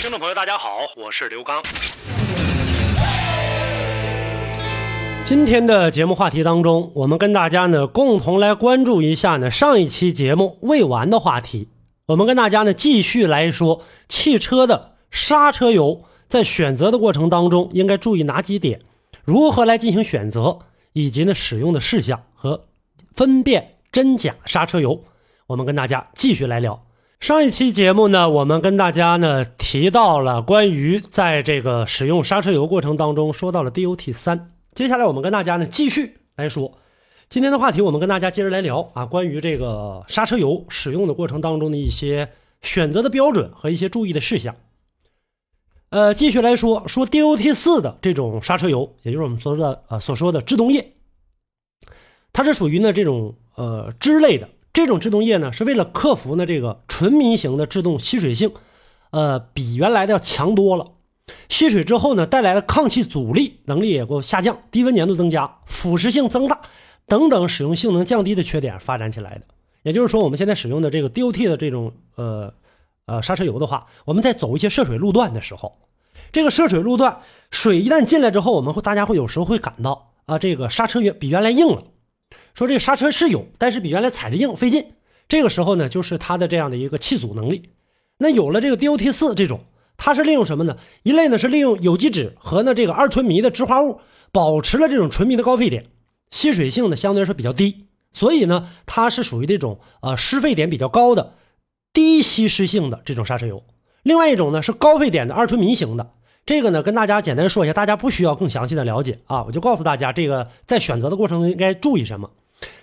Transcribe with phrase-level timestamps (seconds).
[0.00, 1.60] 听众朋友，大家好，我是刘刚。
[5.24, 11.70] 今天的节目话题当中，我们跟大家呢共同来关注一下呢上一期节目未完的话题。
[12.06, 18.80] 我们跟大家呢继续来说汽车的刹车油，在选择的过程当中应该注意哪几点，
[19.24, 20.60] 如何来进行选择，
[20.92, 22.68] 以及呢使用的事项和
[23.16, 25.02] 分辨真假刹车油。
[25.48, 26.80] 我们跟大家继续来聊
[27.20, 36.78] 上一期节目呢，我们跟大家呢提到了关于在这个使用刹车油过程当中说到了 DOT 三，接下来我们跟大家呢继续来说
[37.28, 42.30] 今天的话题，我们跟大家接着来聊啊，关于这个刹车油使用的过程当中的一些
[42.62, 44.54] 选择的标准和一些注意的事项。
[45.90, 50.92] 呃，继续来说说 DOT 四的这种刹车油，也就是我们所说的呃所说的制动液，
[52.32, 54.48] 它是属于呢这种呃脂类的。
[54.78, 58.52] 这种制动液呢，是为了克服呢这个纯醚型的制动吸水性，
[59.10, 60.92] 呃，比原来的要强多了。
[61.48, 66.60] 吸水之后呢，带来的抗气阻力能力也够下降，低温粘度增加，腐蚀性增大
[67.08, 69.40] 等等使用性能降低的缺点发展起来的。
[69.82, 72.54] 也就是说，我们现在使用的这个 DOT 的这种呃
[73.06, 75.76] 呃刹车油的话，我们在走一些涉水路段的时候，
[76.30, 77.18] 这个涉水路段
[77.50, 81.82] 水一旦进来之后，我们会大家会有时候会感到啊，这个刹车原比原来硬了。
[82.54, 84.92] 说这个刹车是有，但是比原来踩着硬费劲。
[85.28, 87.70] 这个时候呢，就是它的这样的一个气阻能力。
[88.18, 89.64] 那有了这个 DOT 四这种，
[89.96, 90.76] 它是利用什么呢？
[91.02, 94.00] 一类呢是利用有机质和呢这个二醇醚的酯化物，
[94.32, 95.86] 保持了这种纯醚的高沸点，
[96.30, 101.34] 吸水性呢相对来说比较低，所以呢它是属于这种呃湿沸点比较高的
[101.92, 103.62] 低吸湿性的这种刹车油。
[104.02, 106.10] 另外一种呢是高沸点的二醇醚型的。
[106.48, 112.30] 这个呢，跟大家简单说一下，大家不需要更详细的了解啊，我就告诉大家，这个在选择的过程中应该注意什么。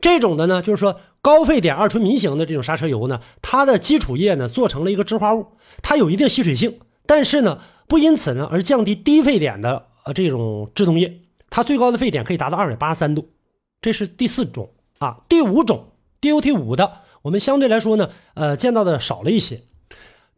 [0.00, 5.48] 这种的呢，就是说高沸点二醇醚型的这种刹车油呢，它的基础液呢做成了一个质化物，
[5.82, 11.20] 它有一定吸水性，但是呢不因此呢而降低低沸点的呃这种制动液，
[11.50, 13.28] 它最高的沸点可以达到二百八十三度，
[13.82, 14.70] 这是第四种
[15.00, 15.18] 啊。
[15.28, 15.88] 第五种
[16.22, 19.60] DOT 五的，我们相对来说呢，呃见到的少了一些。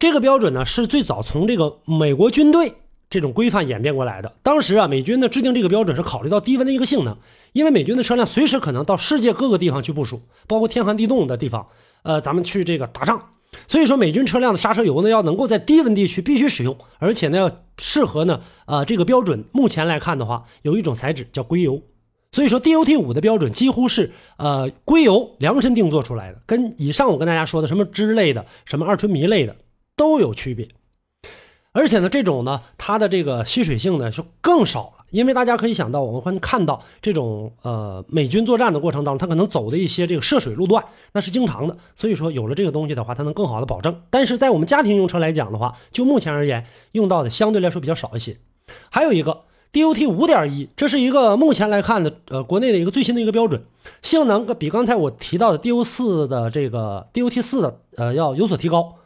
[0.00, 2.74] 这个标准呢是最早从这个美国军队。
[3.12, 4.32] 这种规范演变过来的。
[4.42, 7.16] 当时啊，美军呢制定这个标准是考虑到低温的一个性能，
[7.52, 11.68] 因为美军的车辆随时可能到世界各个地方去部署，包括天寒地冻的地方，
[12.02, 13.22] 呃，咱们去这个打仗。
[13.68, 21.80] 所以说，美军车辆的刹车油呢要能够在低温地区必须使用，而且呢要适合呢，呃，这个标准目前来看的话，有一种材质叫硅油。
[22.34, 29.54] 所以说，DOT 五的标准几乎是呃硅油量身定做出来的，跟以上我跟大家说的什么脂类的、什么二醇醚类的
[29.96, 30.66] 都有区别。
[31.74, 41.74] 而且呢，这种呢，它的这个吸水性呢就更少了，因为大家可以想到，我们会看到这种呃美军作战的过程当中，它可能走的一些这个涉水路段，那是经常的。
[41.96, 44.02] 所以说，有了这个东西的话，它能更好的保证。
[44.10, 48.36] 但是在我们家庭用车来讲的话，就目前而言，用到的相对来说比较少一些。
[48.90, 53.62] 还有一个 DOT 五点一，这是一个目前来看的呃国内的一个最新的一个标准，
[54.02, 58.96] 性能比刚才我提到的 DO 四的这个 DOT 四的呃要有所提高。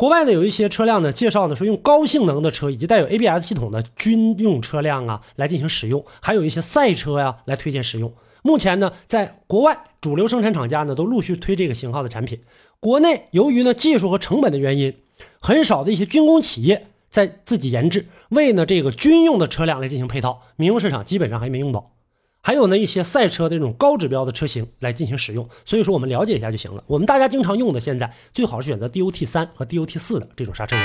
[0.00, 8.10] 国外呢有一些车辆呢介绍呢说用高性能的车以及带有 ABS 系统的军用车辆啊来进行使用，还有一些赛车呀来推荐使用。
[8.42, 12.40] 目前呢在国外主流生产厂家呢都陆续推这个型号的产品。
[12.80, 14.96] 国内由于呢技术和成本的原因，
[15.38, 21.92] 很少的一些军工企业在自己研制，为呢这个军用的车辆来进行配套，民用市场基本上还没用到。
[22.42, 26.82] 还有呢，一些赛车的这种高指标的车型来进行使用，所以说我们了解一下就行了。
[26.86, 30.82] 我们大家经常用的，现在最好是选择 DOT 三和 DOT 四的这种刹车油。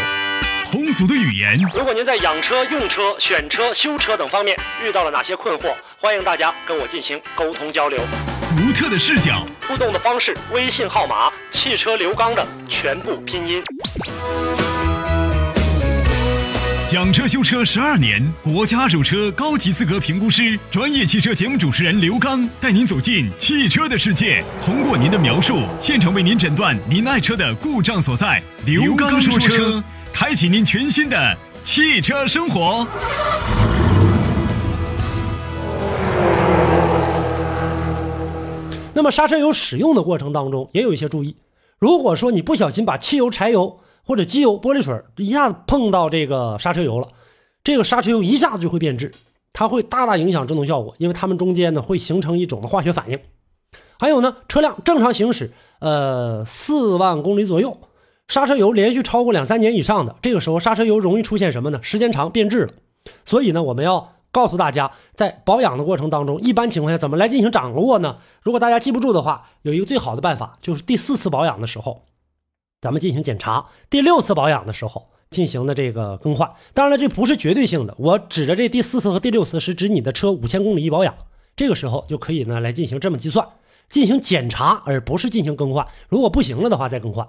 [0.65, 1.57] 通俗的语言。
[1.73, 7.97] 如果您在养车、用车、选车、修车等方面遇到了哪些困惑，欢迎大家跟我进行沟通交流。
[8.57, 9.45] 独特的视角。
[9.65, 13.63] 互动的方式：微信号码汽车刘刚的全部拼音。
[16.87, 28.39] 讲车修车十二年，国家二手车高级资格评估师，专业汽车节目主持人刘刚带您走进汽车的世界，通过您的描述，现场为您诊断您爱车的故障所在。
[28.67, 29.83] 刘刚说车，
[30.13, 32.87] 开启您全新的汽车生活。
[38.93, 41.35] 那么刹车油使用的过程当中，也有一些注意。
[41.79, 47.07] 如果说你不小心把汽油、柴油，或者机油、玻璃水一下子碰到这个刹车油了，
[47.63, 49.11] 这个刹车油一下子就会变质，
[49.51, 53.19] 它会大大影响制动效果，因为它们中间呢会形成一种的化学反应。
[53.97, 57.77] 还有呢，车辆正常行驶，呃，四万公里左右，
[58.27, 61.79] 刹车油连续超过两三年以上的，这个时候刹车油容易出现什么呢？
[61.81, 62.73] 时间长变质了。
[63.23, 68.17] 所以呢，我们要告诉大家，在保养的过程当中，一般情况下怎么来进行掌握呢？
[68.41, 72.03] 如果大家记不住的话，有一个最好的办法，就是第四次保养的时候，
[72.85, 76.47] 咱们进行检查；第六次保养的时候进行的这个更换。
[76.75, 81.15] 当然了，这不是绝对性的，我指着这第四次和第六次是指你的车五千公里一保养，
[81.55, 83.47] 这个时候就可以呢来进行这么计算。
[83.89, 85.87] 进行检查，而不是进行更换。
[86.09, 87.27] 如果不行了的话，再更换。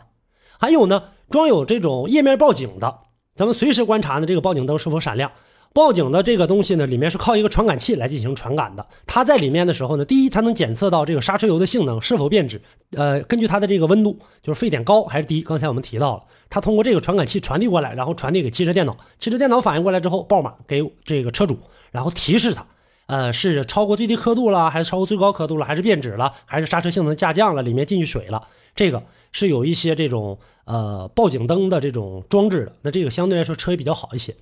[0.59, 2.99] 还有呢，装有这种液面报警的，
[3.35, 5.33] 咱们随时观察呢这个报警灯是否闪亮。
[5.77, 8.87] 报警的这个东西呢，里面是靠一个传感器来进行传感的。
[9.07, 12.59] 它在里面的时候呢，第一，它能检测到这个刹车油的性能是否变质。
[12.93, 15.43] 呃，根据它的这个温度，就是沸点高还是低。
[15.43, 18.97] 刚才我们提到了，它通过这个传感器传递过来，然后传递给汽车电脑。
[19.19, 21.59] 汽车电脑反应过来之后，报码给这个车主，
[21.91, 22.65] 然后提示他。
[23.09, 28.49] 呃，是超过最低刻度了，还是超过最高刻度了，还是变质了，还是刹车性能下降了，里面进去水了？
[28.75, 34.35] 这个是有一些这种呃报警灯的这种装置的，那这个相对来说车也比较好一些。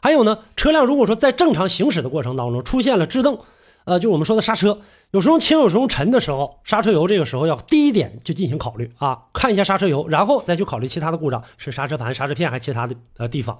[0.00, 3.40] 还有呢，车辆如果说在正常行驶的过程当中出现了制动，
[3.84, 4.80] 呃，就我们说的刹车，
[5.10, 13.58] 有时候轻，有时候沉的时候，刹车油这个时候要第一点就进行考虑啊，看一下刹车油，然后再去考虑其他的故障，是刹车盘、刹车片还是其他的呃地方，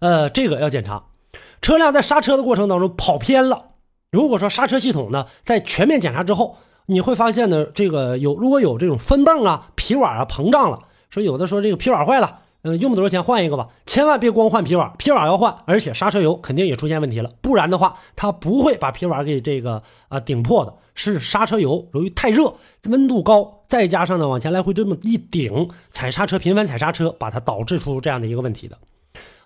[0.00, 1.02] 呃，这个要检查。
[1.62, 3.66] 车辆在刹车的过程当中跑偏了。
[4.10, 6.56] 如果说刹车系统呢，在全面检查之后，
[6.86, 10.80] 你会发现呢，这个有如果有这种分泵啊、皮碗啊膨胀了，
[11.10, 22.54] 说有的说这个皮碗坏了，嗯，用不多少钱换一个吧，千万别光换皮碗，皮碗要换，而且刹车油肯定也出现问题了，不然的话，它不会把皮碗给这个啊顶破的，是刹车油由于太热，
[22.84, 28.78] 温度高，再加上呢往前来回这么一顶，踩刹车频繁踩刹车，把它导致出这样的一个问题的，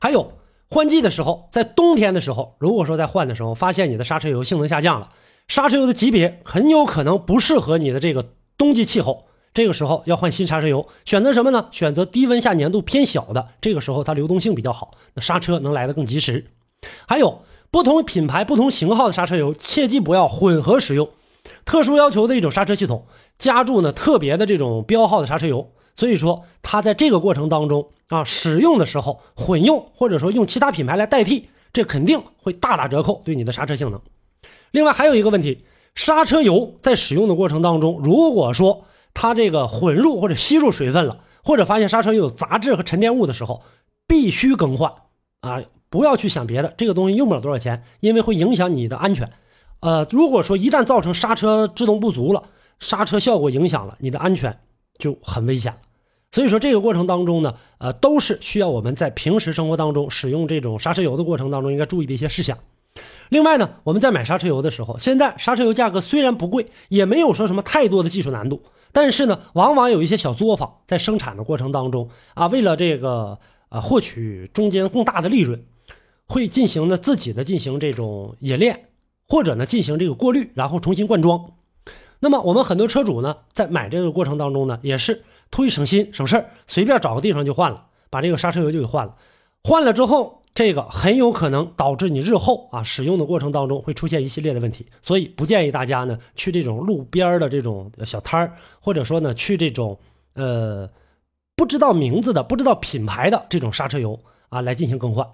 [0.00, 0.32] 还有。
[0.70, 5.10] 换季的时候，在冬天的时候，如果说在换的时候发现你的刹车油性能下降了，
[5.46, 11.68] 刹车油的级别很有可能不适合你的这个冬季气候，这个时候要换新刹车油，选择什么呢？
[11.70, 16.44] 选择低温下粘度偏小的，这个时候它流动性比较好，那刹车能来得更及时。
[17.06, 21.08] 还有不同品牌、不同型号的刹车油，切记不要混合使用。
[21.64, 23.06] 特殊要求的一种刹车系统，
[23.38, 25.70] 加注呢特别的这种标号的刹车油。
[25.94, 34.00] 所以说，它在这个过程当中啊，使用的时候混用，或者说用其他品牌来代替，这肯定会大打折扣对你的刹车性能。
[34.72, 35.64] 另外还有一个问题，
[35.94, 38.84] 刹车油在使用的过程当中，如果说
[39.14, 43.62] 它这个混入或者吸入水分了，或者发现刹车油有杂质和沉淀物的时候，
[44.06, 44.92] 必须更换
[45.40, 45.62] 啊！
[45.88, 49.30] 不要去想别的，这个东西用不了多少钱，因为会影响你的安全。
[49.80, 52.42] 呃，如果说一旦造成刹车制动不足了，
[52.80, 54.58] 刹车效果影响了你的安全。
[54.96, 55.74] 就很危险
[56.30, 62.58] 所以说这个过程当中呢，呃，都是需要我们在平时生活当中使用这种刹车油的过程当中应该注意的一些事项。
[63.28, 68.62] 另外呢，我们在买刹车油的时候，现在刹车油价格虽然不贵，也没有说什么太多的技术难度，
[68.94, 73.36] 但是呢，往往有一些小作坊在生产的过程当中啊，为了这个
[73.68, 75.62] 啊获取中间更大的利润，
[76.28, 78.88] 会进行呢自己的进行这种冶炼，
[79.28, 81.54] 或者呢进行这个过滤，然后重新灌装。
[82.20, 89.16] 那么我们很多车主呢，在买这个过程当中呢，也是图一省心省事儿，随便找个地方就换了，把这个刹车油就给换了。
[89.64, 99.98] 换了之后，这个很有可能导致你日后啊使用的过程当中会出现一系列的问题，所以不建议大家呢去这种路边的这种小摊儿，或者说呢去这种
[100.34, 100.88] 呃
[101.56, 105.28] 不知道名字的、不知道品牌的这种刹车油啊来进行更换。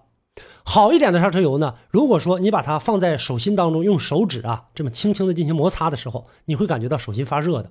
[0.63, 1.75] 好一点的刹车油呢？
[1.91, 7.71] 如果说你把它放在手心当中，用手指啊这么轻轻的进行摩擦的时候，你会感觉到手心发热的，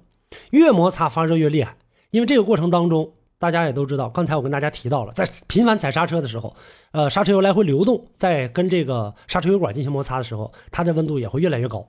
[0.51, 1.77] 越摩擦发热越厉害。
[2.11, 6.53] 因为这个过程当中，大家也都知道，刚才我跟大家提到了，在频繁踩刹车的时候，
[6.91, 11.87] 呃，刹车油来回流动，在跟这个刹车油管进行摩擦的时候，它的温度也会越来越高。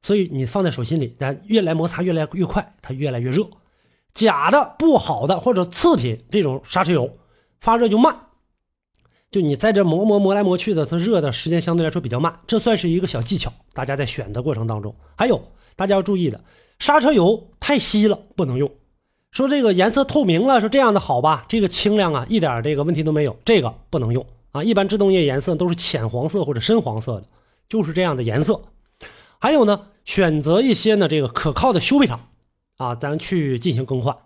[0.00, 3.44] 所以你放在手心里，咱越来摩擦越来越快，它越来越热。
[4.14, 7.18] 假的、不好的或者次品这种刹车油，
[7.60, 8.16] 发热就慢。
[9.30, 13.52] 就你在这磨磨磨来磨去的，它热的时间相对来说比较慢，这算是一个小技巧。
[13.72, 15.42] 大家在选的过程当中，还有
[15.74, 16.40] 大家要注意的，
[16.78, 18.70] 刹车油太稀了不能用。
[19.32, 21.44] 说这个颜色透明了，说这样的好吧？
[21.48, 24.62] 这个清亮啊，一点这个问题都没有，这个不能用啊。
[24.62, 27.24] 一般制动液颜色都是浅黄色或者深黄色的，
[27.68, 28.60] 就是这样的颜色。
[29.38, 32.28] 还有呢，选择一些呢这个可靠的修配厂
[32.76, 34.16] 啊，咱去进行更换。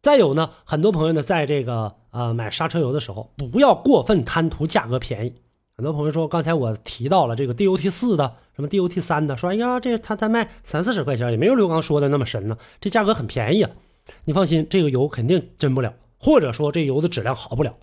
[0.00, 5.34] 再有呢，很多朋友呢，在这个呃买刹车油的时候，不要过分贪图价格便宜。
[5.76, 13.70] 很多朋友说，刚才我提到了这个 DOT 四的，什么 DOT 三的，说哎呀，这他才卖三四十块钱，也没有刘刚说的那么神呢，这价格很便宜啊。
[14.24, 17.74] 你放心，这个油肯定真不了，或者说这油的质量好不了。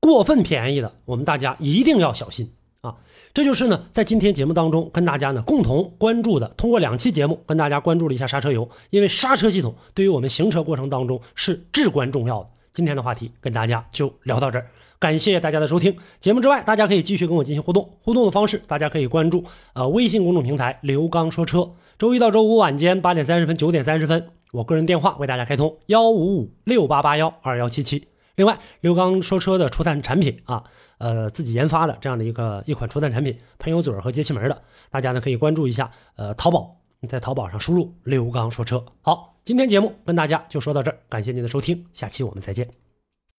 [0.00, 2.96] 过分便宜的，我们大家一定要小心啊。
[3.34, 12.48] 这就是呢，在今天节目当中跟大家呢共同关注的，通过两期节目跟大家关注了一下刹车油，因为刹车系统对于我们行车过程当中是至关重要的。
[12.72, 14.66] 今天的话题跟大家就聊到这儿，
[14.98, 15.96] 感谢大家的收听。
[16.18, 21.70] 节目之外，大家可以继续跟我进行互动，互动的方式大家可以关注呃微信公众平台刘刚说车。
[21.98, 28.08] 周一到周五晚间八点三十分、九点三十分，我个人电话为大家开通幺五五六八八幺二幺七七。
[28.36, 30.64] 另外，刘刚说车的除碳产品啊，
[30.98, 35.90] 呃，自己研发的这样的一个一款除碳产品，喷油嘴和节气门的，大家呢可以关注一下。
[36.16, 36.76] 呃，淘宝，
[37.06, 38.82] 在淘宝上输入“刘刚说车”。
[39.02, 42.89] 好，今天节目跟大家就说到这儿，感谢您的收听，下期我们再见。